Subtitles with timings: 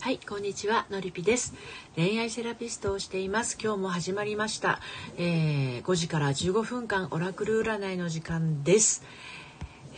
[0.00, 1.54] はい、こんにちは、のりぴです。
[1.96, 3.58] 恋愛セラピストをしています。
[3.60, 4.78] 今日も始まりました。
[5.16, 9.02] えー、5時から15分間オラクル占いの時間です。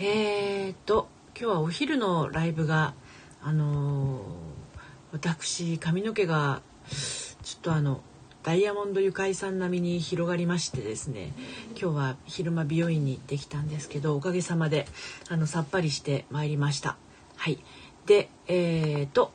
[0.00, 1.06] えーと、
[1.38, 2.94] 今日はお昼のライブが、
[3.42, 4.22] あのー
[5.12, 6.62] 私、髪の毛が、
[7.42, 8.00] ちょっとあの、
[8.42, 11.34] ダイヤモンドゆかいさん並みに広がりましてですね
[11.78, 14.86] 今日は昼間美容院に行ってきたんですけどおかげさまで
[15.28, 16.96] あのさっぱりしてまいりました
[17.36, 17.62] はい
[18.06, 19.32] でえーと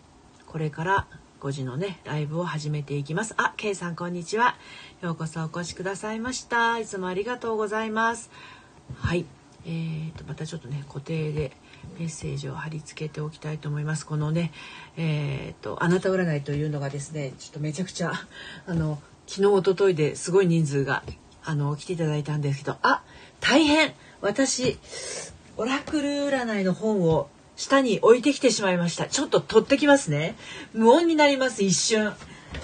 [0.56, 1.06] これから
[1.42, 3.34] 5時のねライブを始めていきます。
[3.36, 4.56] あ K さんこんにちは。
[5.02, 6.80] ようこそお越しくださいました。
[6.80, 8.32] いつもありがとうございます。
[8.96, 9.26] はい。
[9.66, 11.52] えーとまたちょっとね固定で
[12.00, 14.06] メッセージを貼り付けておきたいと思います。
[14.06, 14.54] このね
[14.96, 18.14] えーとあなた占いというのがですねちょっとめちゃくちゃ
[18.66, 21.04] あの昨日一昨日ですごい人数が
[21.44, 23.04] あの来ていただいたんですけどあ
[23.42, 23.94] 大変。
[24.22, 24.78] 私
[25.58, 29.06] オラクル占いの本を下に置いてきてしまいました。
[29.06, 30.36] ちょっと取ってきますね。
[30.74, 32.14] 無音になります一瞬。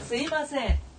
[0.07, 0.90] すいません。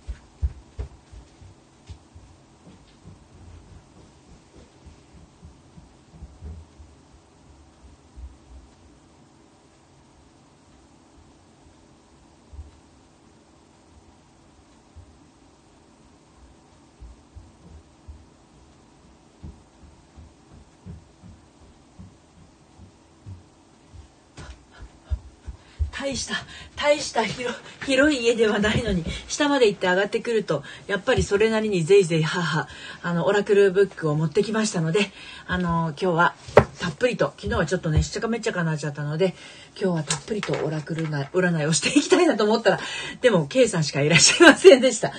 [26.03, 26.35] 大した
[26.75, 32.67] 大した広い家ではないのに下まで行って上がってくるとやっぱりそれなりにぜいぜい母
[33.01, 34.99] あのオラクルブックを持ってきましたので
[35.47, 36.35] あの今日は
[36.81, 39.33] たっぷりと昨日はちょっとねしちゃかめっちゃかなっちゃったので
[39.81, 42.79] 今日はたっぷりとオラクルな占いをしていきたいなと思ったら
[43.21, 45.13] でも K さんしかいらっしゃいませんでした。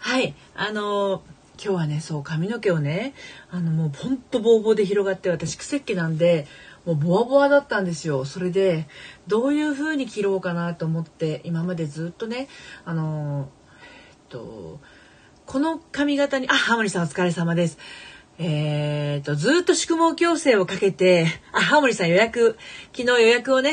[0.00, 1.22] はいあの
[1.62, 3.14] 今日はねそう髪の毛をね
[3.50, 6.46] あのもうほんとボーボーで広がって私癖っ気なんで
[6.86, 8.24] もうボワボワだったんですよ。
[8.24, 8.86] それで
[9.26, 12.48] どういう風に切ろうかなと思って今までずっとね
[12.84, 13.48] あの
[13.82, 14.80] えっと
[15.44, 17.78] この髪型にあハモリさんお疲れ様です。
[18.38, 22.58] えー、とずっと宿毛矯正をかけてあハモリさん予約
[22.94, 23.72] 昨日予約をね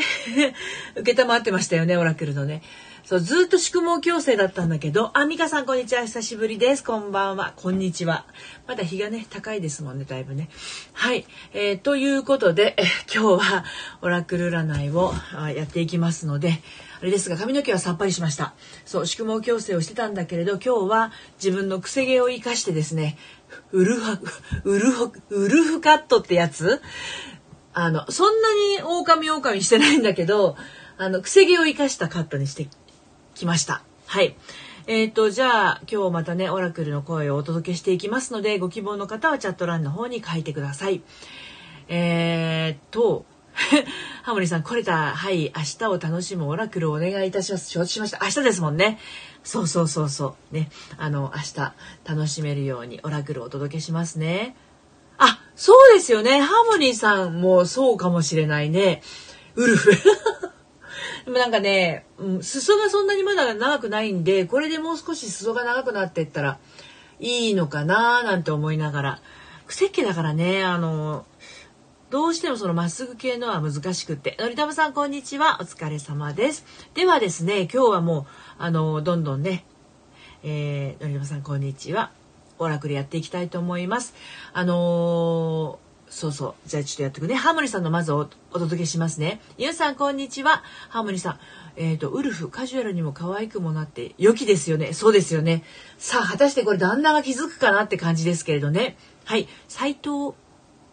[0.95, 2.61] 受けたまってましたよねオラクルのね。
[3.05, 6.03] そうずっと宿毛矯正だったんだけどあ美香さんこんにちは。
[6.03, 6.83] 久しぶりです。
[6.85, 7.51] こんばんは。
[7.57, 8.25] こんにちは。
[8.65, 10.47] まだ日がね高いですもんねだいぶね。
[10.93, 12.83] はい、えー、ということでえ
[13.13, 13.65] 今日は
[14.01, 16.61] オラクル占いをあやっていきますので
[17.01, 18.53] あれですが髪の毛はさっぱりしました。
[18.85, 21.11] そう宿毛矯正をしてたんだけれど今日は
[21.43, 23.17] 自分の癖毛を生かしてですね
[23.73, 24.19] ウルフ
[24.63, 26.81] ウルフウルフカットってやつ？
[27.73, 30.55] あのそんなに狼狼してないんだけど
[30.97, 32.69] あの癖毛を生かしたカットにして
[33.33, 34.35] きましたはい
[34.85, 41.01] えー、とじゃあ今日またねオラクルの声をお届けしていきますのでご希望の方はチャット欄の方に書いてください
[41.88, 43.25] えー、と
[44.23, 47.69] ハモリさん、これた、はい、明日を楽しむオラクルをお願いいたします。
[47.69, 48.19] 承知しました。
[48.21, 48.99] 明日ですもんね。
[49.44, 50.55] そうそうそうそう。
[50.55, 50.69] ね。
[50.97, 51.73] あの、明日
[52.05, 54.55] 楽しめるようにオラクルをお届けしますね。
[55.17, 56.39] あ、そうですよね。
[56.39, 59.03] ハーモニーさんもそうかもしれないね。
[59.55, 59.91] ウルフ。
[61.25, 66.59] でもなんかね、うん、裾がそんなにまだ長くないんで、これでもう少し裾が長くなっていったら
[67.19, 69.22] いいのかななんて思いながら。
[69.66, 71.25] 癖っ気だからね、あの、
[72.09, 74.35] どうしてもそのまっすぐ系のは難しくて。
[74.39, 75.59] のりたまさんこんにちは。
[75.62, 76.66] お疲れ様です。
[76.94, 78.25] ではですね、今日はもう、
[78.57, 79.66] あの、どんどんね、
[80.44, 82.12] えー、のりたまさんこんにちは。
[82.59, 84.13] オラクルやっていきたいと思います。
[84.51, 85.82] あのー
[86.13, 86.69] そうそう。
[86.69, 87.34] じゃあちょっとやってくね。
[87.34, 88.25] ハーモニーさんのまずおお
[88.59, 89.41] 届けしますね。
[89.57, 90.62] ゆうさんこんにちは。
[90.90, 91.40] ハーモニーさん。
[91.75, 94.94] えっ、と、ウルフ、カジュアルにも可愛くもなって、良きですよね。
[94.94, 95.63] そうですよね。
[95.97, 98.96] さあ、果たしてこれ旦那が気づくかなって感じですけれどね。
[99.25, 99.47] はい。
[99.68, 100.35] 斎藤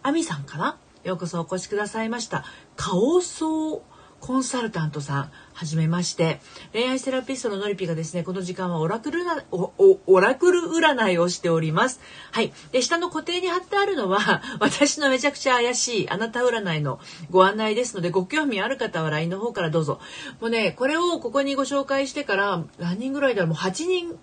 [0.03, 0.79] 亜美さんかな？
[1.05, 2.47] ようこそお越しくださいました。
[2.77, 3.83] 顔相
[4.21, 6.41] コンサルタントさん、はじめまして。
[6.73, 12.01] 恋愛セラピストののりぴがですね、この時間はオラクルな、オラクル占いをしております。
[12.31, 12.53] はい。
[12.71, 17.01] で、下の固定に貼ってあるのは、 私のめちゃくちゃ怪しいあなた占いの
[17.31, 20.01] ご案内ですので、ご興味ある方は LINE の方からどうぞ。
[20.41, 24.19] もうね、これをここにご紹介してから、何人ぐらいだろう、もう8人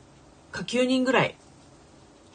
[0.51, 1.35] か9人ぐらい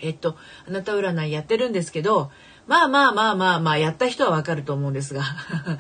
[0.03, 0.37] えっと、
[0.67, 2.31] あなた占いやってるんですけど、
[2.67, 5.23] まあまあまあまあまあ、やった人はわかると思うんですが、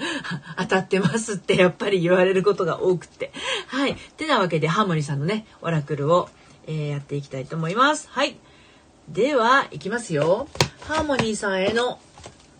[0.59, 3.33] 当たってますってやっぱり言われることが多くて。
[3.69, 3.97] はい。
[4.17, 6.29] てなわけで、ハーモニーさんのね、オラクルを、
[6.67, 8.09] えーやっていきたいと思います。
[8.11, 8.37] はい。
[9.09, 10.49] では、いきますよ。
[10.81, 12.01] ハーモニーさんへの、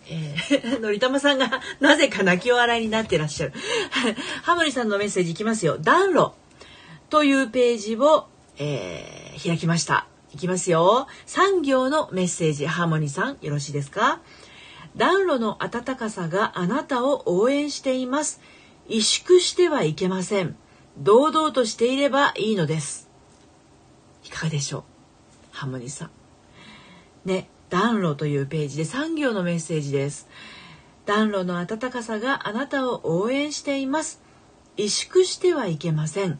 [0.07, 3.53] えー、 のりたまさんがなぜか泣き笑いになってらっしゃる。
[4.43, 5.77] ハーモニーさんのメッセージいきますよ。
[5.79, 6.33] 暖炉
[7.09, 8.27] というページを、
[8.57, 10.12] えー開きました。
[10.33, 11.07] いきますよ。
[11.25, 14.21] 産業のメッセージ、ハーモニーさん、よろしいですか？
[14.95, 18.41] 暖炉の暖かさがあなたを応援しています。
[18.89, 20.55] 萎縮してはいけません。
[20.97, 23.09] 堂々としていればいいのです。
[24.25, 24.83] いかがでしょう？
[25.51, 26.09] ハーモニーさん。
[27.25, 30.27] ね暖炉というページで産業のメッセージです。
[31.05, 34.21] 暖炉の暖かさがあなたを応援しています。
[34.77, 36.39] 萎縮してはいけません。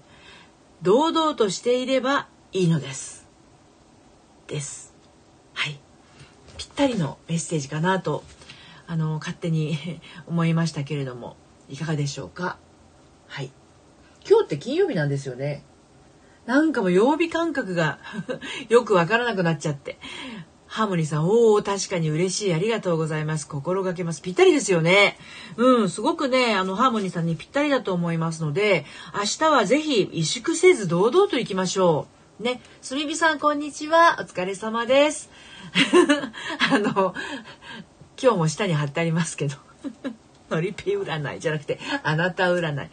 [0.81, 3.22] 堂々としていればいいのです。
[4.47, 4.93] です
[5.53, 5.79] はい
[6.57, 8.23] ぴったりのメッセージかなと
[8.87, 9.77] あの勝手に
[10.27, 11.35] 思いましたけれども
[11.69, 12.57] いかがでしょうか？
[13.27, 13.51] はい
[14.29, 15.63] 今日って金曜日なんですよね
[16.45, 17.99] なんかも曜日感覚が
[18.69, 19.97] よくわからなくなっちゃって
[20.73, 22.53] ハーモニーさん、おお、確かに嬉しい。
[22.55, 23.47] ありがとうございます。
[23.47, 24.23] 心がけます。
[24.23, 25.19] ぴったりですよね。
[25.55, 32.12] うん、すごくね、あの、ハーモニーさんにぴったりだと思いますので、明日はぜひ萎縮せず堂々と行きましょう。
[32.39, 34.18] ね、すみびさん、こんにちは。
[34.19, 35.30] お疲れ様です。
[36.71, 37.13] あの、
[38.19, 39.56] 今日も下に貼ってありますけど。
[40.50, 42.89] のりぴ占いじゃなくて、あなた占い。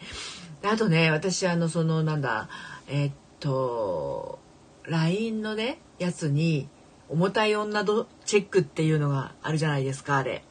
[0.63, 2.49] あとね、私、あの、その、なんだ、
[2.87, 4.37] え、っと、
[4.83, 6.69] LINE のね、やつに、
[7.09, 10.43] 重たい女度チェックっていうのがあるじゃないですか、あれ。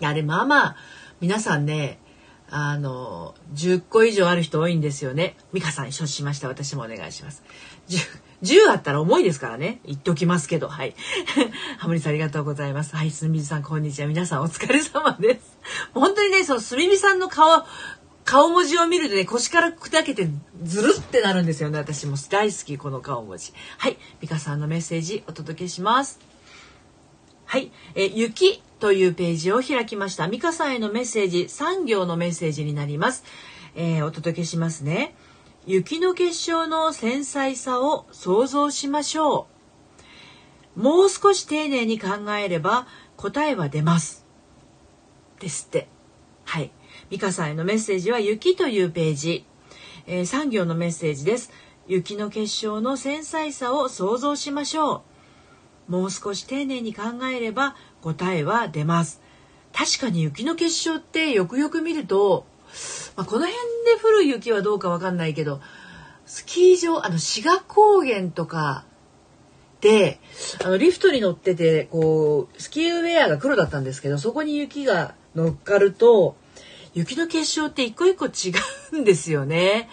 [0.00, 0.76] あれ、まあまあ、
[1.20, 1.98] 皆さんね、
[2.50, 5.36] あの、10個以上ある人多いんですよね。
[5.52, 6.48] 美香さん、承知しました。
[6.48, 7.44] 私もお願いします。
[8.42, 9.80] 10, あったら重いですからね。
[9.84, 10.94] 言っておきますけど、はい。
[11.78, 12.96] ハモリさんありがとうございます。
[12.96, 14.08] はい、すみびさん、こんにちは。
[14.08, 15.58] 皆さんお疲れ様です。
[15.92, 17.64] 本当にね、そのすみびさんの顔、
[18.24, 20.28] 顔文字を見るとね、腰から砕けて
[20.62, 21.78] ずるってなるんですよね。
[21.78, 23.52] 私も大好き、この顔文字。
[23.76, 23.98] はい。
[24.20, 26.20] 美香さんのメッセージお届けします。
[27.44, 27.72] はい。
[27.94, 30.28] え、雪というページを開きました。
[30.28, 33.24] 美香さんへのメッセージ、3行のメッセージになります。
[33.74, 35.14] えー、お届けしますね。
[35.66, 39.46] 雪の結晶の繊細さを想像しましょ
[40.76, 40.80] う。
[40.80, 42.86] もう少し丁寧に考えれば
[43.16, 44.26] 答えは出ます。
[45.38, 45.88] ですって。
[46.44, 46.70] はい。
[47.10, 49.44] 美香さんへのメッセージは雪というページ、
[50.06, 51.50] えー、産業のメッセージです
[51.86, 55.02] 雪の結晶の繊細さを想像しましょ
[55.88, 57.02] うもう少し丁寧に考
[57.32, 59.20] えれば答えは出ます
[59.72, 62.44] 確かに雪の結晶ってよくよく見ると、
[63.16, 65.60] まあ、この辺で降る雪はどうかわかんないけど
[66.26, 68.84] スキー場あの志賀高原とか
[69.80, 70.20] で
[70.64, 76.36] あのリフトに乗っててこうスキーウェアが黒だったんですけどそこに雪が乗っかると
[76.92, 78.52] 雪の結晶って一個一個違
[78.92, 79.88] うんですよね。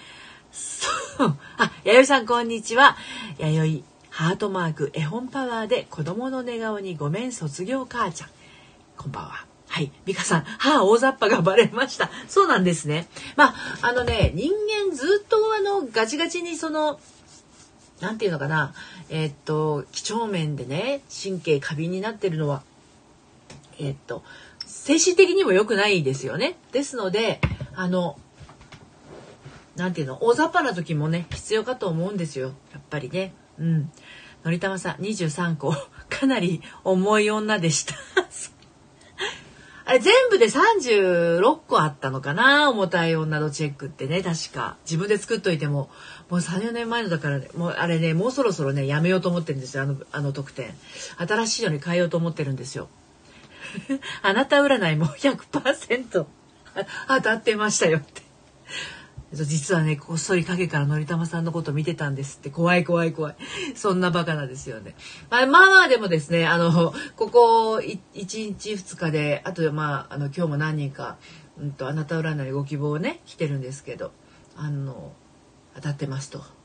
[0.52, 1.38] そう。
[1.58, 2.98] あ、弥生さんこんにちは。
[3.38, 8.30] 弥生、ハートマーク、絵本パワーで子供の寝顔にごめん卒業母ちゃん。
[8.98, 9.57] こんばんは。
[9.78, 9.92] はい。
[10.06, 12.10] 美香さん、歯大雑把がバレました。
[12.28, 13.08] そうなんですね。
[13.36, 17.00] まあ、あのね、人間ずっとあの、ガチガチにその、
[18.00, 18.74] なんていうのかな。
[19.10, 22.64] えー、っと、几帳面でね、神経過敏になってるのは、
[23.78, 24.24] えー、っと、
[24.66, 26.58] 精神的にも良くないですよね。
[26.72, 27.40] ですので、
[27.76, 28.18] あの、
[29.76, 32.48] なんていうの、大雑把な時もね、必要かと思うんですよ。
[32.74, 33.36] やっぱりね。
[33.60, 33.92] うん。
[34.44, 35.76] のりたまさん、23個。
[36.10, 37.94] かなり重い女でした。
[39.90, 42.70] あれ全部で36個あったのかな？
[42.70, 44.76] 重たい女のチェックってね、確か。
[44.84, 45.90] 自分で作っといても、
[46.30, 50.76] もう3、4年前のだからね、もうあれね、もうそろそろね、やめようと思ってるんですよ、あの、あの特典。
[51.18, 52.90] 新しいのに変えようと思ってるんですよ。
[54.24, 56.26] あなた占いも100%
[57.08, 58.27] 当たってましたよって。
[59.34, 62.50] 実はね、こっそり陰からのりたまさんのこと見てたんですって。
[62.50, 63.36] 怖い怖い怖い。
[63.76, 64.96] そんなバカなですよね。
[65.30, 71.18] まあまあまあでもですね、あの、ここ1日2日で、あとでまあ、あの、今日も何人か、
[71.60, 74.12] うんと、あなた占いご希望をね、来てるんですけど、
[74.56, 75.12] あの、
[75.76, 76.57] 当たってますと。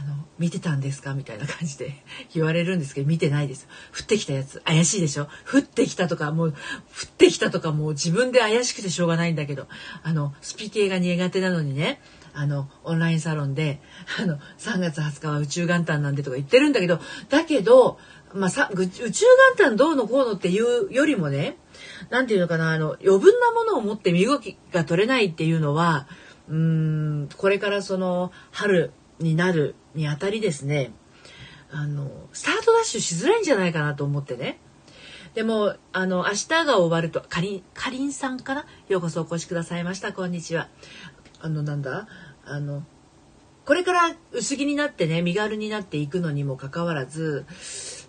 [0.00, 1.12] あの見てたんですか？
[1.14, 2.02] みたいな感じで
[2.34, 3.68] 言われるんですけど見てないです。
[3.92, 4.60] 降ってきたやつ。
[4.64, 5.28] 怪しいでしょ？
[5.52, 6.54] 降ってきたとかもう降っ
[7.18, 9.68] てきたとかもう自分で怪しくてしょうがないんだけど。
[10.02, 12.00] あのスピ系が苦手なのにね
[12.32, 13.80] あのオンラインサロンで
[14.20, 17.98] あの3月20日は宇宙元旦なんでとか言ってるんだけどだけど、
[18.32, 19.10] まあ、さ宇宙元
[19.58, 21.56] 旦どうのこうのっていうよりもね
[22.08, 26.06] 何て言うのかなあの余分なものを持って身動きが取れないっていうのは
[26.48, 30.92] うーんこれからその春になるにあたりですね。
[31.70, 34.58] あのスタートダッシュしづらいんじゃないかなと思ってね。
[35.34, 38.66] でもあの明日が終わるとかりんかりんさんかな？
[38.88, 40.12] ようこそお越しくださいました。
[40.12, 40.68] こんにちは。
[41.40, 42.08] あのなんだ？
[42.44, 42.82] あの
[43.64, 47.44] これから薄着になってね身軽になっていくのにもかかわらず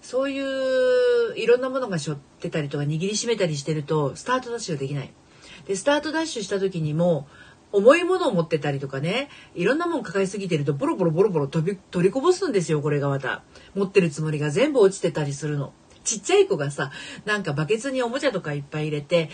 [0.02, 5.14] そういういろんなものが背負ってたりとか握りしめたりしてるとスタートダッシュができない。
[5.68, 7.28] でスタートダッシュした時にも
[7.72, 13.44] 重いものを持ってたりとかねいろんなもん抱えすぎてるとボロボロボロボロ飛び取りこぼすんですよこれがまた。
[13.76, 15.74] 持ってるつもりが全部落ちてたりするの。
[16.04, 16.92] ちっちゃい子がさ
[17.26, 19.30] なんかバケツにおもちゃとかいっぱい入れて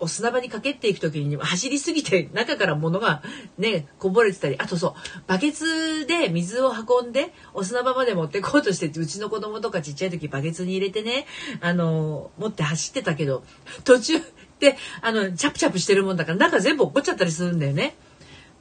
[0.00, 3.22] お砂場にかけていく時に走りすぎて中から物が
[3.56, 4.56] ねこぼれてたり。
[4.58, 4.94] あとそう
[5.26, 11.26] バケツで水を運んでお砂場まで持ってこうとしてうちの子供とかちっちゃい時バケツに入れてね
[11.60, 13.44] あの持って走ってたけど
[13.84, 14.20] 途中
[15.00, 17.94] あのチャプチャプしてるもんだから中全部落っこっちゃったりするんだよね。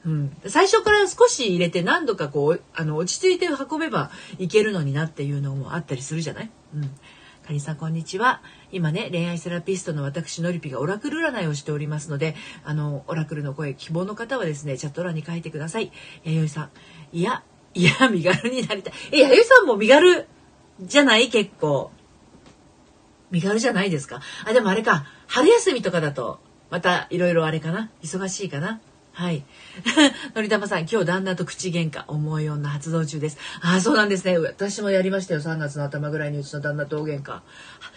[0.06, 6.90] うん、最初から少し入れて何度かこうあの落ち着いて運べばいけるのになっていうのもあったりするじゃない、うん、か
[7.50, 8.42] りんさんこんにちは。
[8.72, 15.92] 今ね恋愛セラピストの私のりぴがオラクル占いをしておりますのであのオラクルの声希望の方はですねチャット欄に書いてください。
[16.24, 16.70] 弥生さん。
[17.12, 18.94] いやいや身軽になりたい。
[19.12, 20.26] え弥生さんも身軽
[20.82, 21.28] じゃない？
[21.30, 21.92] 結構。
[23.32, 28.80] 身軽じゃないですかあでもあれか春休みとかだとまたいろいろあれかな忙しいかな
[29.18, 29.44] はい。
[30.36, 33.40] のりたまさん、今日旦那と口喧嘩、重い女発動中です。
[33.62, 34.38] ああ、そうなんですね。
[34.38, 35.40] 私もやりましたよ。
[35.40, 37.40] 3月の頭ぐらいにうちの旦那と大喧嘩。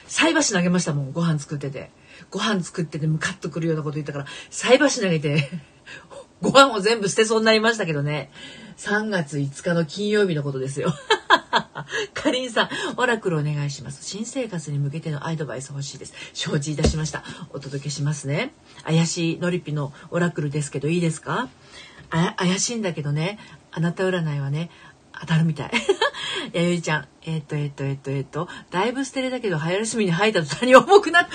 [0.06, 1.12] 菜箸投げましたもん。
[1.12, 1.90] ご飯作ってて。
[2.30, 5.50] ご飯作っててムカッとくるようなこと言ったから、菜箸投げて
[6.40, 8.30] ご飯を全部捨てそうになりましたけどね。
[8.80, 10.94] 3月5日の金曜日のことですよ。
[12.14, 14.02] かりんさん、オラクルお願いします。
[14.02, 16.14] 新生活に向けてのアドバイス欲しいです。
[16.32, 17.22] 承知いたしました。
[17.52, 18.54] お届けしますね。
[18.84, 21.50] 怪しいのりぴのオラクルですけどいいですか？
[22.08, 23.38] あ怪しいんだけどね、
[23.70, 24.70] あなた占いはね、
[25.20, 25.70] 当たるみたい。
[26.54, 31.28] やゆりちゃん、えっ、と、えっ、と、えっ、と、えっ、と、だいぶ捨てれだけど、流行りすみに入った途端に重くなっ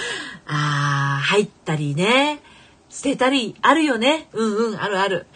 [0.47, 2.41] あー、入ったりね。
[2.89, 4.29] 捨てたりあるよね。
[4.33, 5.27] うんうん、あるある。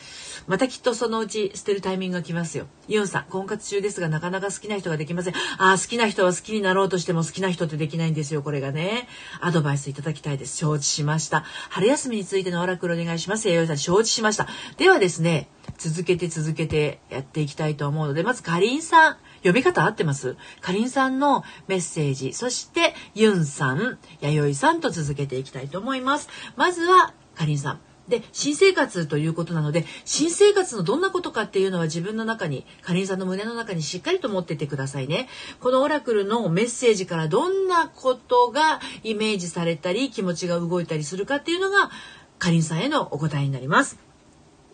[0.49, 2.65] またきっとそのうち捨てるタイミングが来ますよ。
[2.87, 5.35] イオンさん、婚活中ですがなかなか好きな人ができません。
[5.35, 9.07] ああ、好きな人は好きになろうとしても好きな人ってできないんですよ、これがね。
[9.39, 10.57] アドバイスいただきたいです。
[10.57, 11.45] 承知しました。
[11.69, 13.47] 春休みについてのオラクルお願いします。
[13.47, 14.47] 栄養さん、承知しました。
[14.77, 19.17] ではですね、続けて続けてやっていきたいと思うので、まずかりんさん。
[19.41, 20.35] 呼び方合ってます？
[20.59, 26.27] かりんさんのメッセージ、そしてユンさん、弥生さんと続けていきたいと思います。
[26.57, 27.79] まずはかりんさん。
[28.09, 35.29] で、新生活ということなので、新生活のどんなことかっていうのは自分の中に、かりんさんの胸の中にしっかりと持っててくださいね。
[35.59, 41.91] このオラクルのメッセージからどんなことがイメージされたり、気持ちが動いたりするかっていうのが、
[42.39, 43.97] かりんさんへのお答えになります。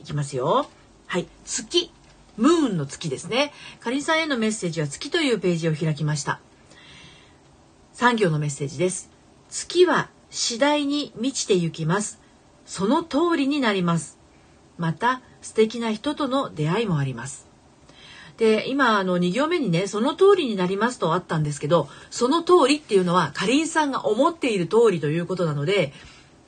[0.02, 0.68] いきますよ。
[1.08, 1.28] はい。
[1.46, 1.92] 月。
[2.38, 3.54] ムーンの月ですね。
[3.80, 6.40] かりんさんへのメッセージは月というページを開きました。
[7.94, 9.10] 産業のメッセージです。
[9.50, 12.25] 月は次第に満ちてゆきます。
[12.66, 14.18] その通りになります。
[14.78, 17.48] また素敵な人との出会いもあります。
[18.38, 25.94] で、今、あの、2行目にね、その通りになりますとあったんですけど、その通りっていうのは、かりんさんが思っている通りということなので、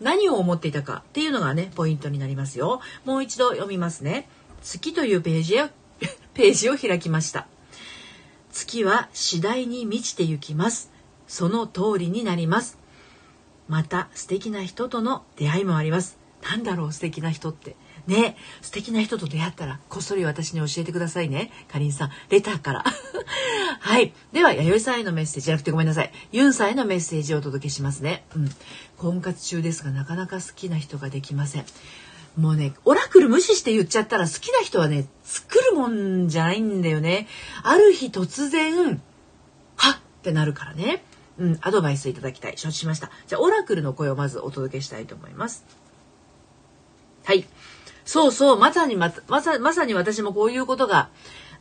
[0.02, 2.82] 何を思っていたかっていうのがね、ポイントになりますよ。
[3.06, 4.28] もう一度読みますね。
[4.62, 5.72] 月というページや、
[6.34, 7.48] ページを開きました。
[8.52, 10.92] 月は次第に満ちてゆきます。
[11.28, 12.78] その通りになります。
[13.68, 16.18] また素敵な人との出会いもあります。
[16.44, 17.76] なんだろう素敵な人って。
[18.06, 21.52] ね素敵な人と出会ったらこっそり私に教えてくださいね。
[21.68, 22.86] かりんさんレターから。
[23.80, 24.14] はい。
[24.32, 26.12] では弥生さんへのメッセージじゃなくてごめんなさい。
[26.32, 28.26] ユンさんへのメッセージをお届けしますね。
[28.36, 28.50] うん。
[28.98, 31.66] 婚活中ですがなかなか好きな人ができません。
[32.38, 37.28] もうね、オラクル無視して言っちゃったら好きな人はね、作るもんじゃないんだよね。
[37.64, 39.02] ある日突然、
[39.76, 41.04] はっってなるからね。
[41.40, 42.58] うん、アドバイスいただきたい。
[42.58, 43.12] 承知しました。
[43.28, 45.66] じゃあ、オラクルの声をまずお届けしたいと思います。
[47.24, 47.46] はい。
[48.06, 51.10] そうそう、まさにま、まさ、まさに私もこういうことが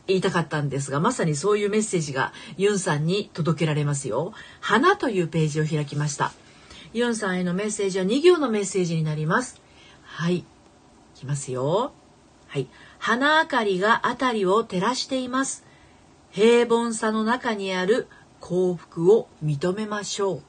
[0.07, 4.33] 言いたかったんですが、まさにそういうメッセージがユンさんに届けられますよ。
[4.61, 6.31] 花というページを開きました。
[6.93, 9.61] ユンさんへのメッセージは2行のメッセージになります。
[10.03, 10.37] はい。
[10.37, 10.45] い
[11.15, 11.91] きますよ。
[12.47, 12.67] はい。
[12.97, 15.65] 花明かりが辺りを照らしています。
[16.31, 18.07] 平凡さの中にある
[18.39, 20.41] 幸福を認めましょ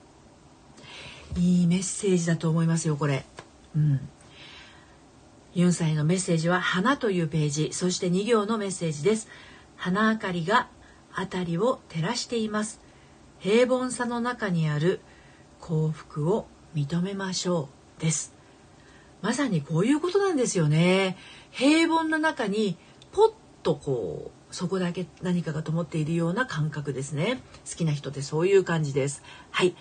[1.37, 1.38] う。
[1.38, 3.25] いいメッセージだと思いますよこれ。
[3.76, 4.09] うん。
[5.54, 9.28] ユンさんへのメッセージは花というページそして2行のメッセージです。
[9.76, 10.68] 花明かりが
[11.12, 12.80] 辺りを照らしています。
[13.38, 15.00] 平凡さの中にある
[15.61, 17.68] 幸福を認めましょ
[17.99, 18.35] うです。
[19.23, 21.16] まさにこういうことなんですよね。
[21.50, 22.76] 平凡な中に
[23.12, 27.43] ポッとこうそこだけ何かが灯っているような感覚ですね。
[27.69, 29.23] 好きな人ってそういう感じです。
[29.50, 29.75] はい。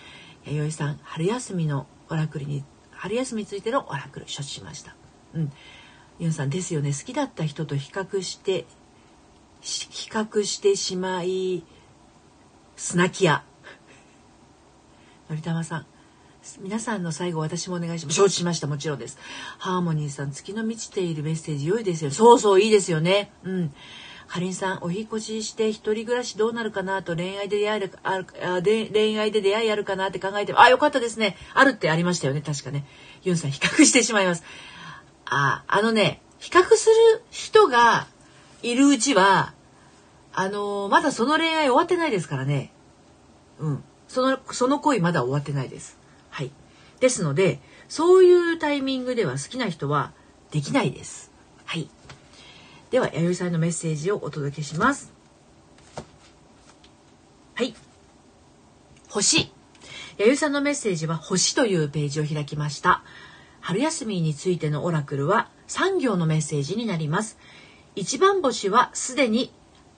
[0.46, 4.96] 弥生さん春休みのオラクルに春休みについてのオラクル処置しました。
[5.34, 5.52] うん。
[6.20, 6.92] ユンさんですよね。
[6.92, 8.66] 好きだった人と比較して
[9.62, 11.64] 比較してしまい
[12.76, 13.44] スナキヤ。
[15.30, 15.86] のりたまさん。
[16.62, 18.16] 皆さんの最後私もお願いします。
[18.16, 18.68] 承知しました。
[18.68, 19.18] もちろんです。
[19.58, 23.32] ハーモニーさん月の満ちているメッセージ良いですよそうそういいですよね。
[23.44, 23.74] うん
[24.28, 31.38] かりんさんお引越しして一人暮らしどうなるかなと恋愛で出会えるあるあ恋愛で出会いあるかなって考えてあよかったですね。
[31.54, 32.42] あるってありましたよね。
[32.42, 32.86] 確かね。
[33.24, 34.44] ユンさん比較してしまいます。
[35.26, 38.08] ああのね比較する人が
[38.62, 39.54] いるうちは
[40.34, 42.72] あのー、まだその恋愛終わってないですからね。
[43.60, 43.84] うん。
[44.08, 45.98] そのその恋まだ終わってないです。
[46.30, 46.52] はい。
[47.00, 50.12] ですのでそういうタイミングでは好きな人は
[50.52, 51.32] できないです。
[51.66, 51.90] はい。
[52.92, 55.12] では弥生さんのメッセージをお届けします。
[57.56, 57.74] はい。
[59.10, 59.52] 星。
[60.18, 63.04] 弥生さんのメッセージは星というページを開きました。
[63.60, 67.38] 春休みについてのオラクルは3行のメッセージになります。
[67.96, 69.52] 一番星はすでに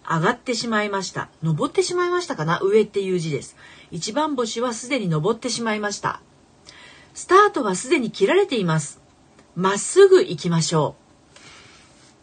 [0.10, 1.30] 上がってしまいました。
[1.44, 2.60] 登ってしまいましたかな？
[2.64, 3.56] 上っていう字です。
[3.92, 6.22] 一番星はすでに登ってしまいました。
[7.14, 9.00] スタートはすでに切られています。
[9.56, 11.09] まっすぐ行きましょう。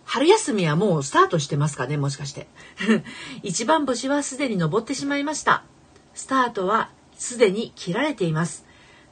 [0.06, 2.46] 春休みはもうスタートしてますかねもしかして。
[3.42, 5.64] 一番星はすでに登ってしまいました。
[6.14, 8.64] スタートはすでに切られています。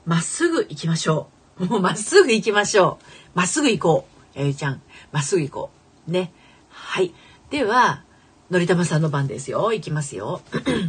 [0.06, 1.66] まっすぐ行きましょう。
[1.66, 3.04] もうまっすぐ行きましょう。
[3.34, 4.38] まっすぐ行こう。
[4.38, 5.70] やゆちゃん、まっすぐ行こ
[6.08, 6.10] う。
[6.10, 6.32] ね。
[6.70, 7.12] はい。
[7.50, 8.04] では、
[8.50, 9.72] のりたまさんの番ですよ。
[9.72, 10.42] 行きますよ。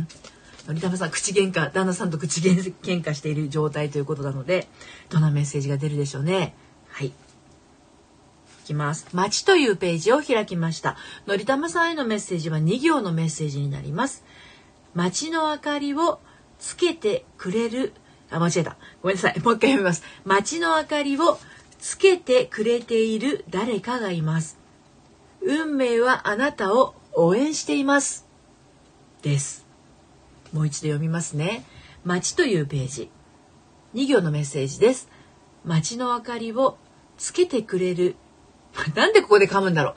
[0.67, 4.67] のりたまさん、口喧嘩、旦那さんと口喧嘩している状態ということなので、
[5.09, 6.53] どんなメッセージが出るでしょうね。
[8.65, 9.07] きます。
[9.13, 10.97] 街というページを開きました。
[11.27, 14.25] のりたまさんへのメッセージは2行のメッセージになります。
[14.93, 16.19] 街の明かりを
[16.59, 17.93] つけてくれる、
[18.29, 18.77] あ、間違えた。
[19.01, 19.39] ごめんなさい。
[19.39, 20.03] もう一回読みます。
[20.25, 21.37] 街の明かりを
[21.79, 24.57] つけてくれている誰かがいます。
[25.41, 28.25] 運命はあなたを応援しています。
[29.21, 29.65] です。
[30.51, 31.63] もう一度読みますね。
[32.03, 33.09] 街というページ。
[33.93, 35.09] 2行のメッセージです。
[35.63, 36.77] 街の明かりを
[37.17, 38.15] つけてくれる
[38.95, 39.95] なんでここで噛むんだろ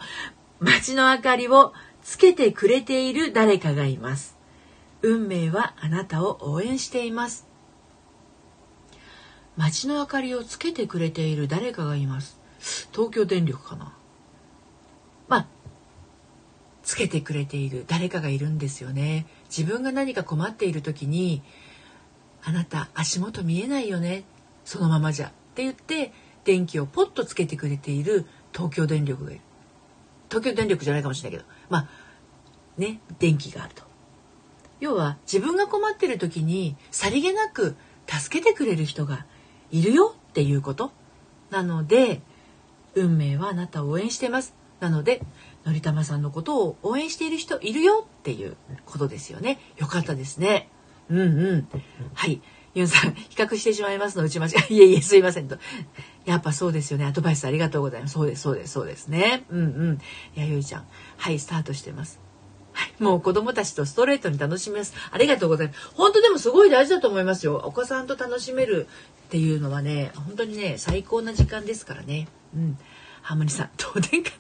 [0.60, 0.64] う。
[0.64, 4.36] 街の明かりをつけてくれている誰かがいます。
[5.02, 7.46] 運命はあなたを応援しています。
[9.56, 12.38] 街の明かりをつけてくれている誰かがいます。
[12.92, 13.92] 東京電力かな。
[15.28, 15.46] まあ、
[16.82, 19.26] つけてくれている誰かがいるんですよね。
[19.48, 21.42] 自分が何か困っている時に、
[22.42, 24.24] あなた足元見えないよね。
[24.64, 25.28] そのままじゃ。
[25.28, 26.12] って言って、
[26.44, 28.26] 電気をポッとつけてくれている
[28.58, 29.40] 東京電力がいる。
[30.28, 31.48] 東京電力じゃないかもしれないけど。
[31.70, 31.88] まあ
[32.76, 33.84] ね電気があると。
[34.80, 37.76] 要は自分が困ってる時にさりげなく
[38.08, 39.26] 助けてくれる人が
[39.70, 40.90] いるよっていうこと。
[41.50, 42.20] なので
[42.96, 44.54] 運命はあなたを応援してます。
[44.80, 45.22] なので
[45.64, 49.60] のりたまさんのことを応援している人いるよっていうことですよね。
[49.76, 50.68] よかったですね。
[51.08, 51.68] うんうん。
[52.14, 52.42] はい。
[52.74, 54.74] ユンさん、比較してしまいますの打ち間違い。
[54.76, 55.58] いえいえ、すいませんと。
[56.28, 57.06] やっぱそうですよね。
[57.06, 58.12] アドバイスありがとうございます。
[58.12, 59.44] そうです、そうです、そうですね。
[59.48, 59.62] うんう
[59.92, 59.98] ん。
[60.34, 60.86] や、ゆいちゃん。
[61.16, 62.20] はい、スタートしてます。
[62.74, 64.92] はい、もう子供たちとストレートに楽しみます。
[65.10, 65.90] ありがとうございます。
[65.94, 67.62] 本当でもすごい大事だと思いますよ。
[67.64, 68.88] お子さんと楽しめる
[69.28, 72.28] っていうのはね、本当にね、最高な時間ですからね。
[72.54, 72.78] うん。
[73.22, 74.30] ハーモニーさん、どうでんか、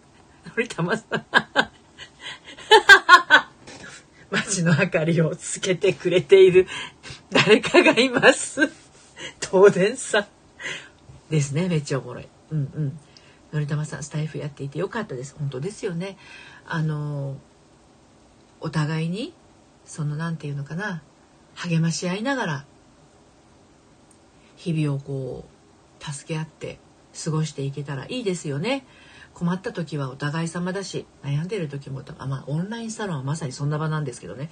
[0.44, 1.24] のりたまさん。
[4.30, 6.68] 街の明かりをつけてくれている
[7.30, 8.70] 誰かがいます。
[9.40, 10.37] 東電さん。
[11.30, 11.68] ですね。
[11.68, 12.28] めっちゃおもろい。
[12.50, 12.98] うんうん。
[13.52, 15.34] のりたまさん、スタイフやっていてよかったです。
[15.38, 16.16] 本当ですよね。
[16.66, 17.36] あの、
[18.60, 19.32] お互いに、
[19.84, 21.02] その、なんていうのかな、
[21.54, 22.64] 励まし合いながら、
[24.56, 26.78] 日々をこう、助け合って
[27.24, 28.84] 過ごしていけたらいいですよね。
[29.38, 34.50] 困った時はお互い様だし悩んでる時もあ、まあ、オンラインサロンはまさにそんな場なんですけどね、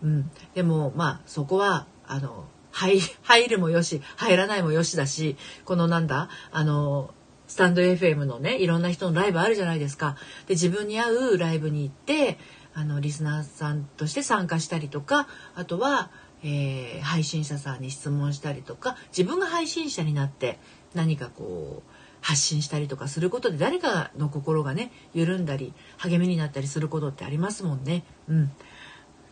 [0.00, 7.12] うん、でもまあそこはあの入 入るもよし入らないもよしだしこのなんだあの
[7.46, 10.16] スタンド FM のねいろんな人のライブあるじゃないですか。
[10.46, 12.38] で自分に合うライブに行って
[12.74, 16.10] あのリスナーさんとして参加したりとかあとは、
[16.44, 20.58] えー、配信者さんに質問したりとか自分が配信者になって
[20.94, 28.04] 何かこう発信したりとかすることで誰かの心がね緩んだり励みになったりすることってありますもんね。
[28.28, 28.52] うん。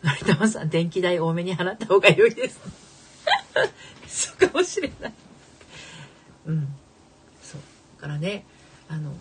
[0.03, 2.86] 成玉さん電気代多めに払った方が良いです。
[4.07, 5.13] そうかもしれない。
[6.47, 6.67] うん。
[7.41, 7.61] そう。
[7.97, 8.45] だからね
[8.87, 9.13] あの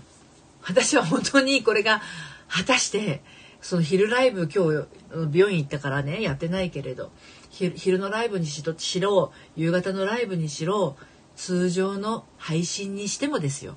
[0.63, 2.03] 私は本当にこれが
[2.49, 3.23] 果たして
[3.61, 4.65] その昼ライブ今
[5.11, 7.11] 日病院行ったからねやってないけれど
[7.51, 8.63] 昼のライブにし
[9.01, 10.97] ろ夕方のライブにしろ
[11.37, 13.77] 通常の配信にしてもですよ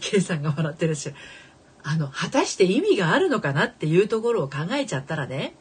[0.00, 1.16] K さんが笑ってらっしゃる
[1.82, 5.54] あの果たして意味があるのかなっていうところを考えちゃったらね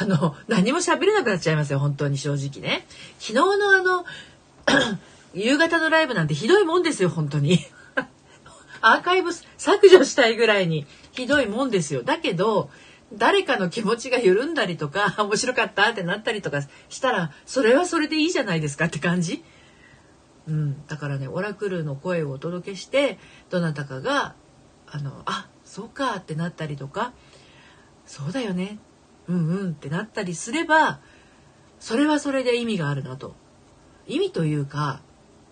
[0.00, 2.86] あの何も喋れなくなっちゃいますよ本当に正直ね
[3.18, 4.04] 昨日のあの
[5.34, 7.60] 夕方のライブなんてひどいもんですよ本当に
[8.80, 12.02] アーカイブ削除したいぐらいにひどいもんですよ。
[12.02, 12.70] だけど、
[13.12, 19.42] 誰かの気持ちが緩んだりとか、 面白かったってなったりとかしたら、それはそれでいいじゃないですかって感じ。
[20.46, 20.86] うん。
[20.86, 23.18] だからね、オラクルの声をお届けして、
[23.50, 24.34] どなたかが、
[24.86, 27.12] あの、あ、そうかってなったりとか、
[28.06, 28.78] そうだよね。
[29.28, 31.00] うんうんってなったりすれば、
[31.78, 33.34] それはそれで意味があるなと。
[34.06, 35.00] 意味というか、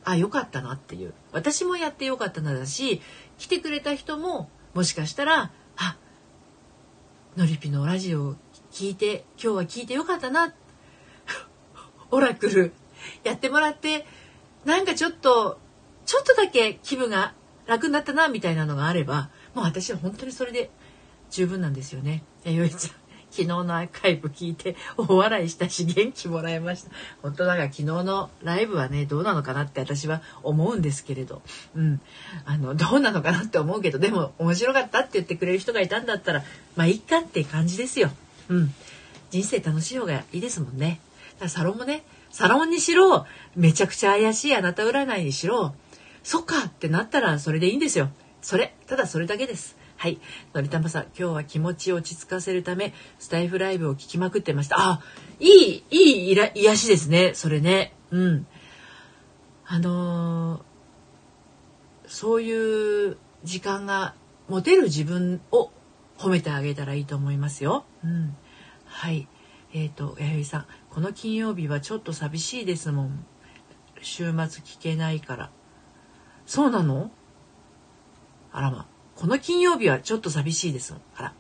[0.05, 1.15] あ、よかったなっていう。
[1.33, 3.01] 私もやってよかったなだし、
[3.39, 5.97] 来てくれた人も、もしかしたら、あ、
[7.37, 8.37] のりぴのラジオを
[8.71, 10.55] 聞いて、今日は聞いてよかったな。
[12.11, 12.73] オラクル、
[13.25, 14.07] やってもらって、
[14.65, 15.59] なんかちょっと、
[16.07, 17.35] ちょっとだけ気分が
[17.67, 20.71] 楽になったな、みたいなのがあれば、もう私は本当にそれで
[21.31, 22.25] 十分なんですよね。
[22.45, 23.04] え、よいちゃん。
[23.35, 26.91] 昨日のアーカイブ聞いて 大笑いしたし元気もらいました。
[27.21, 31.43] 本当だから昨日のライブはね、どうなのかなって私は思うんですけれど、
[31.75, 32.01] うん。
[32.45, 36.45] あの、どうなのかなって思うけど、でも面白かったって言ってくれる人がいたんだったら、
[36.77, 38.13] まあいいかって感じですよ。
[38.49, 38.75] うん。
[39.31, 41.01] 人生楽しい方がいいですもんね。
[41.33, 45.75] だからサロンもね、サロンにしろ、めちゃくちゃ怪しいあなた占いにしろ、
[46.23, 48.11] そっかってなったらそれでいいんですよ。
[48.43, 49.77] それ、ただそれだけです。
[50.05, 50.21] はい。
[50.53, 54.77] のりたまさん、今日は気持ちを落ち着かせるため、スタイフライブを聞きまくってました。
[54.79, 55.01] あ、
[55.41, 57.33] いい、いい癒しですね。
[57.33, 57.95] それね。
[58.11, 58.47] うん。
[59.65, 60.63] あのー、
[62.07, 64.15] そういう時間が
[64.47, 65.71] 持てる自分を
[66.19, 67.87] 褒めてあげたらいいと思いますよ。
[68.05, 68.37] うん。
[68.85, 69.27] はい。
[69.73, 73.25] えっ、ー、と、やゆさん、この金曜日はちょっと寂しいですもん。
[74.03, 75.51] 週末聞けないから。
[76.45, 77.11] そうなの？
[78.53, 78.87] あらま。
[79.17, 80.95] この金曜日はちょっと寂しいです。
[81.17, 81.33] あら。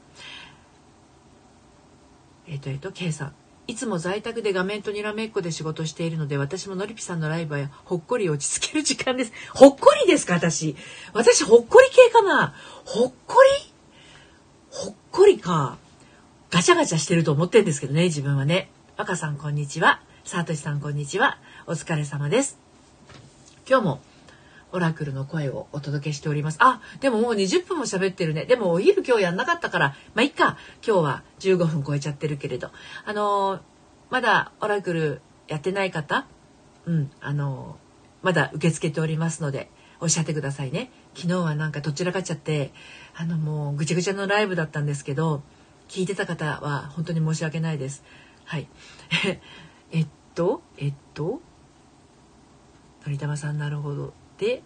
[2.46, 3.34] えっ、ー、と、えっ、ー、と、K さん。
[3.66, 9.32] いつも在宅で画面とにらめっこで仕事しているので、私ものりぴさんのライブはほっこり落ち着ける時間です。
[9.54, 10.76] ほっこりですか私。
[11.14, 13.72] 私、ほっこり系かなほっこり？
[14.70, 15.78] ほっこりか。
[16.50, 18.68] ガチャガチャしてると思ってるんですけどね、自分はね。
[18.98, 20.02] 若さん、こんにちは。
[20.24, 21.38] さとしさん、こんにちは。
[21.66, 22.58] お疲れ様です。
[23.66, 24.00] 今日も
[24.74, 26.56] オラクルの声をお届けしております。
[26.58, 28.44] あ、でももう20分も喋ってるね。
[28.44, 30.58] でもお昼今日やんなかったから、まあ、いっか。
[30.84, 32.72] 今日は15分超えちゃってるけれど。
[33.04, 33.60] あのー、
[34.10, 36.26] まだオラクルやってない方、
[36.86, 40.90] うん、あのー、まだ受け付けておりますので、おっしゃってくださいね。
[41.14, 42.72] 昨日はなんかどちらかっちゃって、
[43.14, 45.44] あのもうぐちゃぐちゃのライブだったんですけど、
[45.88, 48.02] 聞いてた方は本当に申し訳ないです。
[48.44, 48.66] はい。
[49.92, 51.40] えっと、えっと、
[53.06, 54.14] のりたまさんなるほど。
[54.38, 54.62] で、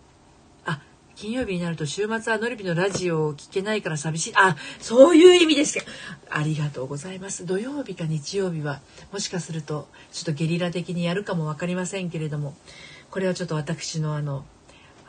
[0.65, 0.81] あ、
[1.15, 4.33] 金曜日になると週末はのりびのラジオを聞けないから寂しい。
[4.37, 5.85] あ、そういう意味ですか。
[6.31, 7.45] ありがとうございます。
[7.47, 8.81] 土曜日か日曜日は、
[9.13, 12.57] もしかすると、ちょっとゲリラ的にやるかもわかりませんけれども、
[13.11, 14.45] これはちょっと私のあの、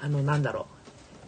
[0.01, 0.67] あの、なんだろ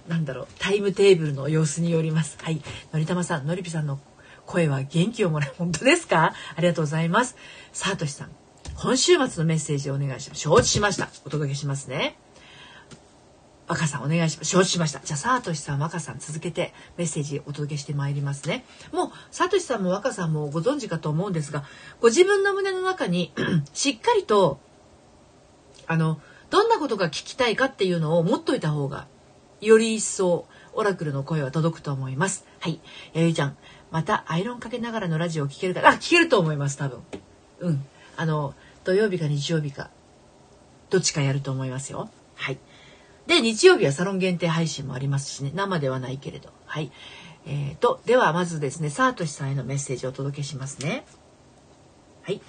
[0.08, 0.10] う。
[0.10, 0.48] なんだろう。
[0.58, 2.38] タイムテーブルの様子によります。
[2.42, 2.62] はい。
[2.92, 4.00] のりたまさん、のりぴさんの
[4.46, 5.54] 声は元気をもらう。
[5.58, 6.34] 本当ですか？
[6.56, 7.36] ありがとうございます。
[7.72, 8.30] さとしさん。
[8.76, 10.42] 今週末のメッセージをお願いします。
[10.42, 11.10] 承知しました。
[11.24, 12.18] お届けしますね。
[13.72, 14.50] 若さんお願いします。
[14.50, 15.00] 承知しました。
[15.00, 18.66] じゃあ、さとしさん、若さん続けてメッセージお届けしてまいりますね。
[18.92, 21.64] もう、さとしさんも若さんもご存知かと思うんですが、
[22.02, 23.34] ご自分の胸の中に
[23.72, 24.60] しっかりと、
[25.88, 29.08] あの、どんなことが聞きたいかっていうのを持っといた方が、
[29.62, 32.46] より一層、オラクルの声は届くと思います。
[32.60, 32.82] はい。
[33.14, 33.58] やゆちゃん、
[33.90, 37.00] またアイロンかけながらのラジオを聞けるかあ、聞けると思います、多分。
[37.62, 37.86] うん。
[38.18, 38.54] あの、
[38.84, 39.92] 土曜日か日曜日か、
[40.90, 42.10] どっちかやると思いますよ。
[42.36, 42.58] はい。
[43.28, 46.50] で、日曜日はサロン限定配信もありますしね、生ではないけれど。
[46.66, 46.92] はい。
[47.46, 51.06] えーと、ではまずですね、サートシさんへのメッセージをお届けしますね。
[52.24, 52.42] はい。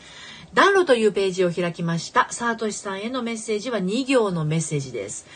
[0.54, 2.28] 暖炉というページを開きました。
[2.30, 5.26] サートシさんへのメッセージは2行のメッセージです。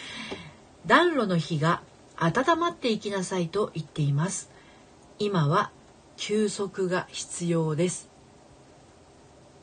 [0.87, 1.83] 暖炉の火が
[2.17, 4.51] 温まっていきなさいと言っています。
[5.19, 5.71] 今は
[6.19, 8.11] 休息が必要です。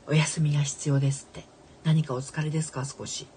[0.07, 1.45] お休みが必要ですって。
[1.83, 2.83] 何かお疲れですか？
[2.85, 3.27] 少し。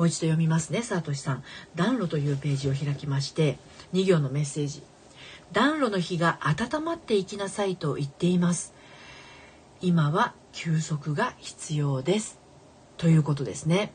[0.00, 1.44] もう一度読みますね、さとしさん。
[1.74, 3.58] 暖炉というページを開きまして、
[3.92, 4.82] 2行のメッセージ。
[5.52, 8.72] 暖炉の火が温まっていきなさいと言っています。
[9.82, 12.38] 今は休息が必要です。
[12.96, 13.92] ということですね。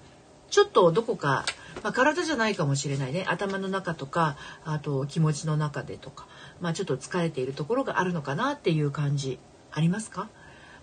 [0.52, 1.44] ちょっとどこか、
[1.82, 3.26] まあ、体じゃないかもしれないね。
[3.28, 6.28] 頭の中とか、あと気持ちの中でとか、
[6.62, 9.39] まあちょっと疲れているところがあるのかなっていう感じ
[9.72, 10.30] ありますか？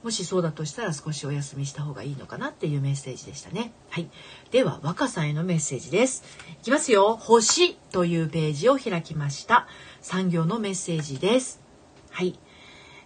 [0.03, 3.73] もしそうだとしたら少しお休みした方がいいのかなっていうメッセージでしたね。
[3.89, 4.09] はい。
[4.51, 6.25] では、若さんへのメッセージです。
[6.61, 7.17] いきますよ。
[7.17, 9.69] 星というページを開きました。
[10.01, 11.61] 産業のメッセージです。
[12.11, 12.39] はい。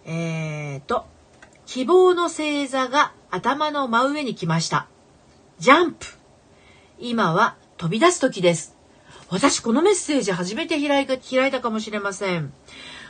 [0.05, 1.05] えーと、
[1.67, 4.87] 希望の星座が頭の真上に来ました。
[5.59, 6.05] ジャンプ。
[6.97, 8.75] 今は飛び出す時です。
[9.29, 12.53] 私このメッセージ初めて開い開いたかもしれません。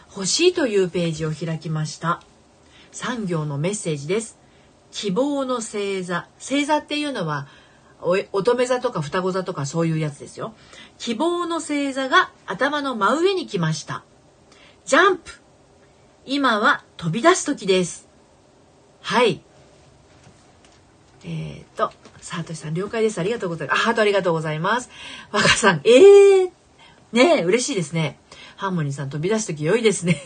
[0.10, 2.22] 欲しいというページを開きました。
[2.98, 4.40] 産業のメッセージです。
[4.92, 6.28] 希望の星座。
[6.40, 7.48] 星座っていうのは、
[8.02, 10.54] 乙女座とか双子座とかそういうやつですよ。
[10.98, 14.04] 希望の星座が頭の真上に来ました。
[14.86, 15.32] ジャンプ
[16.26, 18.08] 今は飛び出す時です。
[19.02, 19.42] はい。
[21.24, 23.20] えー、っと、さとしさん了解です。
[23.20, 23.80] ありがとうございます。
[23.80, 24.90] あ、ハートありがとうございます。
[25.32, 26.52] 若さん、ええー、
[27.14, 28.20] ねえ、嬉しいですね。
[28.56, 30.18] ハーモニーさん飛び出す時良いですね。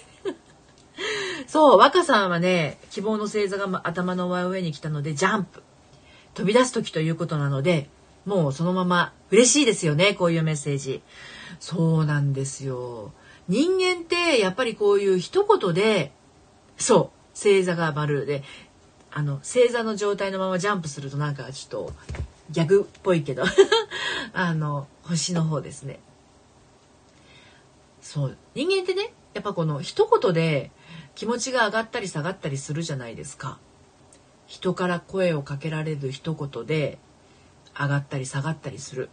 [1.52, 5.62] そう、若さんはね、希望の星座が頭の真上に来たので、ジャンプ。
[6.34, 7.90] 飛び出す時ということなので、
[8.26, 11.02] もうそのまま嬉しいですよね、こういうメッセージ。
[11.60, 13.12] そうなんですよ。
[13.50, 16.14] 人間ってやっぱりこういう一言で、
[16.78, 18.44] そう、星座が丸で、
[19.12, 21.94] あの、星座の状態のままジャンプするとなんかちょっと
[22.50, 23.44] 逆っぽいけど
[24.32, 26.00] あの、星の方ですね。
[28.02, 30.72] そう、人間ってね、やっぱこの一言で
[31.16, 33.60] 気持ちが上がったり下がったりするじゃないですか。
[34.48, 37.00] 人から声をかけられる一言で
[37.80, 39.10] 上がったり下がったりする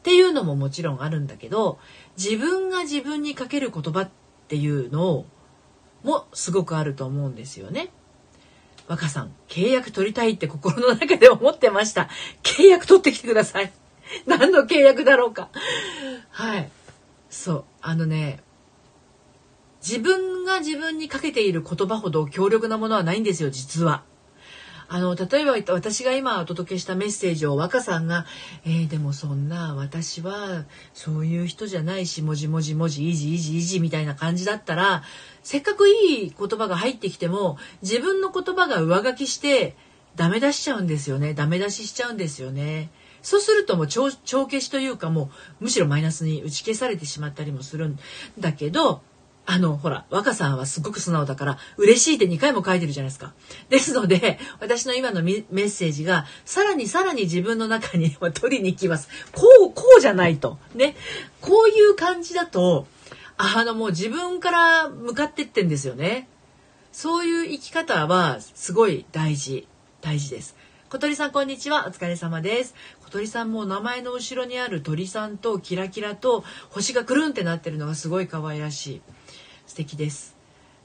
[0.00, 1.78] っていうのももちろんあるんだけど
[2.16, 4.10] 自分が自分にかける言葉っ
[4.46, 5.24] ていうの
[6.04, 7.90] もすごくあると思うんですよね。
[8.86, 12.10] 若さん、契約取りたいって心の中で思ってました。
[12.42, 13.72] 契約取ってきてください。
[14.26, 15.48] 何の契約だろうか。
[16.30, 16.70] はい。
[17.30, 17.64] そう。
[17.80, 18.42] あのね、
[19.86, 24.02] 自分が自分にかけている言葉ほど強力なものはないんですよ、実は。
[24.88, 28.26] あの、例えば私が今お届けしたメッセージを若さんが、
[28.64, 35.02] えー、でもそんな私はそういう人じゃないし、もじもじもじ、いじいじいじみたいな感じだったら、
[35.42, 39.76] せっかくいい言葉が入ってきても、自分の言葉が上書きして
[40.16, 41.34] ダメ出しちゃうんですよね。
[41.34, 42.90] ダメ出ししちゃうんですよね。
[43.22, 47.98] そうするともう帳消しというかもうむしろマイナスに打ち消されてしまったりもするん
[48.38, 49.02] だけど、
[49.46, 53.34] あの、ほら、若さんはすごく素直だから、嬉しいって2回も書いてるじゃないですか。
[53.68, 59.08] ですので、私の今のメッセージが、さらにさらに自分の中に取りに行きます。
[59.32, 60.58] こう、こうじゃないと。
[60.74, 60.96] ね。
[61.42, 62.86] こういう感じだと、
[63.36, 66.28] あの、もう自分から向かってってんですよね。
[66.92, 69.68] そういう生き方は、すごい大事。
[70.00, 70.56] 大事です。
[70.88, 71.86] 小鳥さん、こんにちは。
[71.86, 72.74] お疲れ様です。
[73.04, 79.02] 小鳥さんも名前の後ろにある鳥さんとキラキラと星がくるんってなってるのがすごい可愛らしい。
[79.66, 80.36] 素敵です。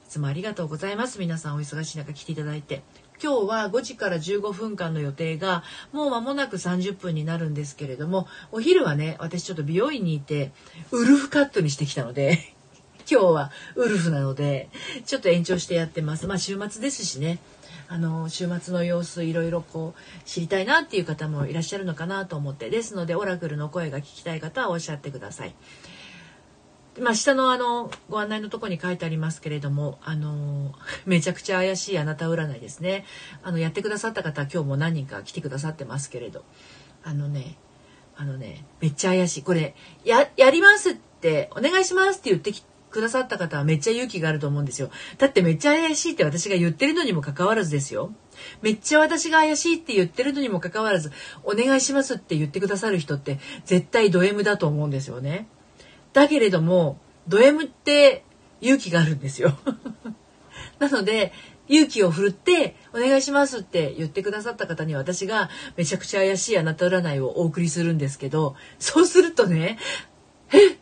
[0.06, 1.18] いつもありがとうございます。
[1.18, 2.82] 皆さんお忙しい中来ていただいて。
[3.22, 5.62] 今日は5時から15分間の予定が
[5.92, 10.52] もう間もなく30分になるんですけれどもお昼はね私ちょっと美容院にいて
[10.90, 12.54] ウルフカットにしてきたので
[13.10, 14.70] 今日はウルフなので
[15.04, 16.26] ちょっと延長してやってます。
[16.26, 17.38] まあ週末ですしね。
[17.88, 22.70] あの週末の様子いろいろこう知りたいなっていう方もいらっしゃるのかなと思って。
[22.70, 25.54] ですのでオラクルの声が聞きたい方はおっしゃってください。
[26.98, 30.74] まあ、下のあのご案内のとこに書いてありますけれどもあの
[31.06, 33.04] めちゃくちゃ怪しいあなた占いですね。
[33.42, 36.44] あのやってくださった方今日も何人か来てくださってますけれど。
[37.02, 37.56] あのね
[38.16, 39.42] あのねめっちゃ怪しい。
[39.42, 39.74] これ
[40.04, 42.52] ややりますってお願いしますって言って
[42.90, 44.90] くださった方はめっちゃ勇気があると思うんですよ。
[45.16, 48.12] だってめっちゃ怪しいって私が言ってるのにもかかわらずですよ。
[48.62, 51.12] めっちゃ私が怪しいって言ってるのにもかかわらず
[51.44, 55.46] お願いしますって言ってくださる人って絶対ド M だと思うんですよね。
[56.12, 58.24] だけれどもド M って
[58.60, 59.58] 勇気があるんですよ。
[60.78, 61.32] なので
[61.68, 69.78] 勇気を振るって「お願いします」って言ってくださった方に私がめちゃくちゃ怪しいあなた占いをお送りするんですけどそうするとね
[70.52, 70.78] 「え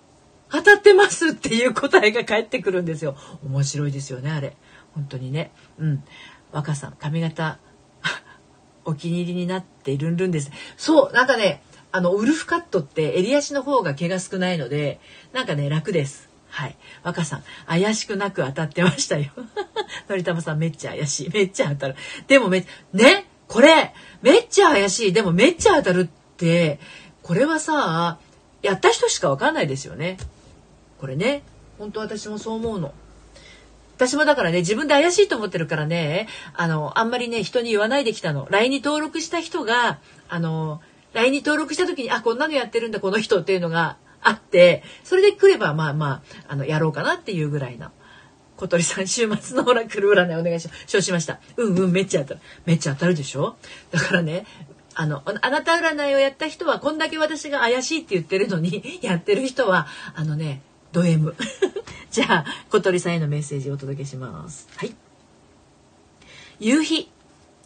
[0.50, 3.16] 当たってます」っていう答えが返ってくるんですよ。
[3.44, 4.56] 面白いですよねあれ。
[4.94, 5.52] 本当にね。
[5.78, 6.04] うん。
[6.52, 7.58] 若さん髪型
[8.86, 10.50] お気に入りになっているんるんです。
[10.78, 15.01] そうなんかねあの、ウルフカットって襟足の方が毛が少ないので、
[15.33, 16.29] なんかね、楽です。
[16.48, 16.77] はい。
[17.03, 19.31] 若さん、怪しくなく当たってましたよ。
[20.09, 21.31] のりたまさん、めっちゃ怪しい。
[21.31, 21.96] めっちゃ当たる。
[22.27, 25.12] でもめ、ね、これ、めっちゃ怪しい。
[25.12, 26.81] でもめっちゃ当たるって、
[27.22, 28.18] これはさ、
[28.62, 30.18] やった人しかわかんないですよね。
[30.98, 31.42] これね、
[31.79, 32.92] 本当私もそう思うの。
[33.96, 38.46] 私もだからね、自分で怪しいと思ってるからね、あの、あんまりね、人に言わないできたの。
[38.51, 39.98] LINE に登録した人が、
[40.29, 40.81] あの、
[41.12, 47.90] LINE に登録した時に、あ、こんなのやってるんだ、この人っていうのがあって、それで来れば、まあまあ、あの、やろうかなっていうぐらいの。
[48.57, 50.85] 小鳥さん、週末のオラクル占いお願いします。
[50.88, 51.38] 承しました。
[51.57, 52.40] うんうん、めっちゃ当たる。
[52.66, 53.57] めっちゃ当たるでしょ？
[53.92, 54.47] だからね、
[54.94, 61.37] あの、あなた占いをやった人は、こんだけ私が怪しいって言ってるのに、 やってる人は、あのね、ド M。
[62.11, 64.68] じゃあ、小鳥さんへのメッセージをお届けします。
[64.77, 64.97] はい。
[66.59, 67.12] 夕日。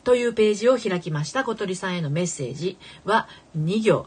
[0.04, 4.06] というページを開きました小鳥さんへのメッセージは2行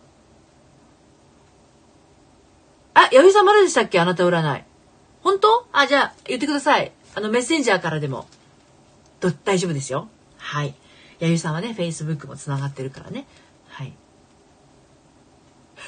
[2.97, 3.99] あ、弥生さんまだでしたっけ？
[3.99, 4.63] あなた占い。
[5.21, 5.67] 本当？
[5.73, 6.93] あ、じゃあ、言ってください。
[7.13, 8.25] あの、メッセンジャーからでも。
[9.43, 10.07] 大丈夫ですよ。
[10.37, 10.75] はい。
[11.19, 13.27] 弥生さんはね、Facebook も繋がってるからね。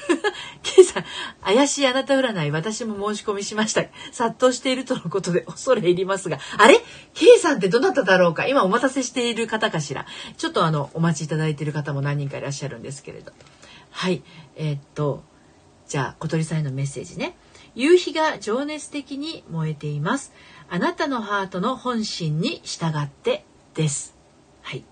[0.06, 0.20] はい。
[0.62, 1.04] ケイさん、
[1.42, 3.84] 怪しいあなた占い、私も申し込みしました。
[4.12, 6.80] 殺到しているとのことで恐れ入りますが、あれ？
[7.14, 8.46] ケイさんってどなただろうか？
[8.46, 10.06] 今お待たせしている方かしら？
[10.36, 13.32] ちょっとあの、お待ちいただいている方も何人かいらっしゃるんですけれど。
[13.90, 14.22] はい。
[14.56, 15.24] えー、っと、
[15.88, 17.36] じゃあ、小鳥さんへのメッセージね。
[17.74, 20.32] 夕日が情熱的に燃えています。
[20.68, 24.14] あなたのハートの本心に従ってです。
[24.62, 24.84] はい。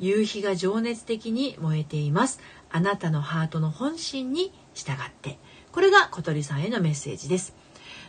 [0.00, 2.40] 夕日が情熱的に燃えています。
[2.72, 5.38] あなたのハートの本心に従って。
[5.72, 7.54] これが小鳥さんへのメッセージです。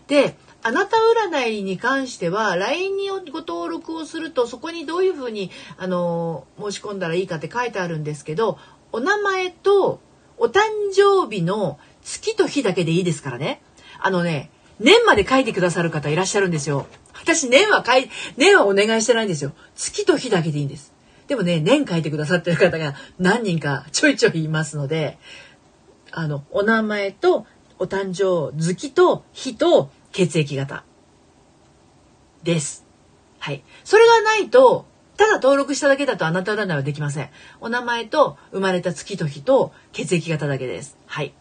[0.07, 0.97] であなた
[1.31, 8.57] 占いに関しては LINE にご登録をするとそこにどういうふうにあの申し込んだらいいかって書いてあるんですけど
[8.91, 10.01] お名前と
[10.37, 13.61] お誕生日の月と日だけでいいですからね。
[13.99, 14.49] あのね
[14.79, 16.87] 年まで書いてくださる方いらっしゃるんですよ。
[17.13, 19.53] 私年は書い年はお願いしてないんですよ。
[19.75, 20.92] 月と日だけでいいんです。
[21.27, 25.17] でもね、年書いてくださってる方が何人かちょいちょいいますので、
[26.11, 27.45] あの、お名前と
[27.79, 30.83] お誕生月と日と血液型
[32.43, 32.85] です。
[33.39, 33.63] はい。
[33.83, 34.85] それがないと、
[35.17, 37.29] ただ登録しただけだとあなた占いはできません。
[37.61, 40.97] お名前と生まれた月と日と血液型だけです。
[41.05, 41.33] はい。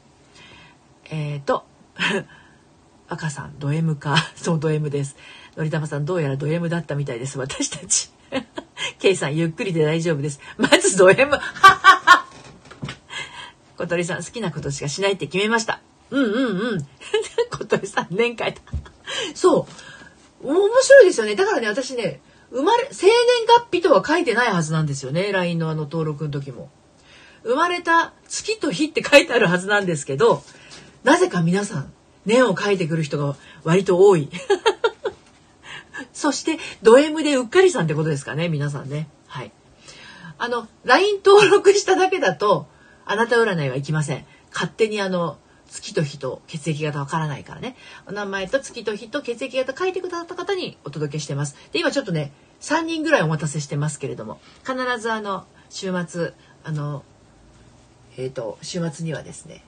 [1.11, 1.65] えっ、ー、と、
[3.09, 4.17] 赤さん、ド M か。
[4.37, 5.17] そう、ド M です。
[5.57, 8.11] のりたまさん、どうやらド M だったみたいです、私たち。
[8.99, 10.41] ケイさん、ゆっくりで大丈夫です。
[10.57, 11.33] まずド M。
[11.33, 12.27] は は
[13.77, 15.81] 小鳥さん、好きなことしかしないって決めました。
[16.11, 16.87] うんうんうん。
[17.51, 18.61] 小鳥さん、年書いた。
[19.35, 19.67] そ
[20.43, 20.49] う。
[20.49, 21.35] 面白いですよね。
[21.35, 23.15] だからね、私ね、生まれ、生年
[23.47, 25.33] 月日とは書いてないはずなんですよね。
[25.33, 26.71] LINE のあの登録の時も。
[27.45, 30.43] 生まれた月と日って書いてあるはずなんですけど、
[31.03, 31.93] なぜか皆さん、
[32.25, 34.29] 年を書いてくる人が割と多い。
[36.13, 39.09] そして、ド M でうっかりさんってことですかね、皆さんね。
[39.27, 39.53] はい。
[40.39, 42.67] あの、LINE 登録しただけだと、
[43.05, 44.25] あなた占いはいきません。
[44.53, 45.39] 勝手にあの、
[45.69, 47.77] 月と日と血液型わからないからね。
[48.07, 51.57] お名前と月と日と血液型書いてくださった方にお届けしてます。
[51.73, 56.35] で、今ちょっとね、3人ぐらいお待たせしてますけれども、必ずあの、週末、
[56.65, 57.05] あの、
[58.19, 59.65] えっ、ー、と、週末にはですね、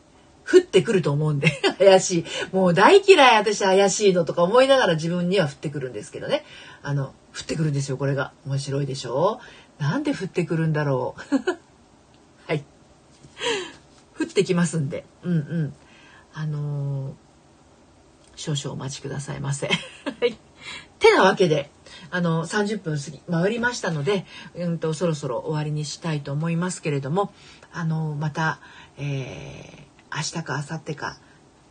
[0.51, 2.25] 降ってくると思うんで 怪しい。
[2.53, 6.45] もう大嫌い私怪しいのとか思いながら自分には降ってくるんですけどね。
[6.83, 8.33] あの降ってくるんですよこれが。
[8.47, 9.41] 面白いでしょ？
[9.79, 11.37] なんで降ってくるんだろう？
[12.47, 12.65] はい。
[14.21, 15.05] 降ってきますんで。
[15.23, 15.75] うんうん。
[16.35, 17.15] あのー、
[18.37, 19.69] 少々お待ちくださいませ。
[20.21, 20.37] はい。
[20.99, 21.71] てなわけで
[22.11, 27.33] あの30分過ぎ回りましたので、うんと、そろそろ終わりにしたいと思いますけれども
[27.73, 28.61] あのまた、
[28.97, 31.19] えー明日か明後日か、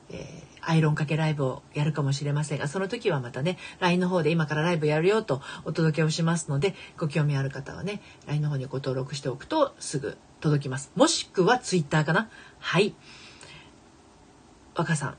[0.09, 10.91] えー、アイロンかけライブをやるかもしれませんがその時はまたね LINE の方で今からライブやるよとお届けをしますのでご興味ある方はね LINE の方にご登録しておくとすぐ届きます。
[10.95, 12.29] もしくは Twitter かな？
[12.59, 12.93] はい。
[14.75, 15.17] 若さん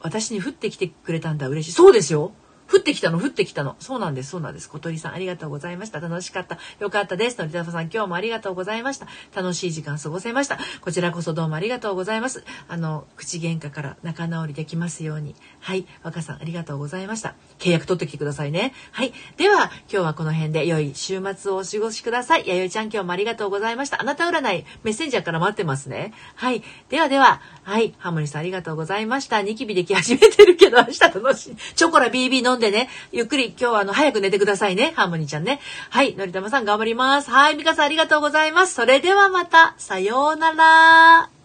[0.00, 1.48] 私に降ってきてくれたんだ。
[1.48, 1.76] 嬉しい。
[1.76, 2.32] そうですよ。
[2.70, 3.76] 降ってきたの、降ってきたの。
[3.80, 4.68] そうなんです、そうなんです。
[4.68, 6.00] 小鳥さん、ありがとうございました。
[6.00, 6.58] 楽しかった。
[6.78, 7.38] よかったです。
[7.38, 9.06] のりたまさん、今日もありがとうございました。
[9.34, 10.58] 楽しい時間過ごせました。
[10.82, 12.44] こちらこそどうもありがとうございます。
[12.68, 15.34] あの、口喧嘩から仲直りできますように。
[15.60, 15.86] はい。
[16.02, 17.34] 若さん、ありがとうございました。
[17.58, 18.74] 契約取ってきてくださいね。
[18.92, 19.14] はい。
[19.38, 22.46] では、今日はこの辺で良い週末をお過ごしください。
[22.46, 24.00] 弥生ちゃん、今日もありがとうございました。
[24.00, 26.12] あなた占い、メッセンジャーから待ってますね。
[26.34, 26.62] はい。
[26.90, 27.94] ではでは、はい。
[27.98, 29.42] ハモリさん、ありがとうございました。
[29.42, 31.56] ニキビでき始めてるけど、明日楽しい。
[31.74, 34.92] チョコラ BB 飲んでね、ゆっくり今日はあの、早く寝てくださいね。
[34.96, 35.60] ハーモニーちゃんね。
[35.90, 37.30] はい、のりたまさん頑張ります。
[37.30, 38.74] はい、みかさんありがとうございます。
[38.74, 41.37] それではまた、さようなら。